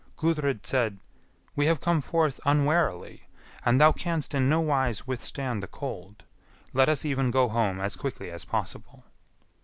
[0.17, 0.97] Gudrid said,
[1.55, 3.27] "We have come forth unwarily,
[3.63, 6.23] and thou canst in no wise withstand the cold;
[6.73, 9.03] let us even go home as quickly as possible."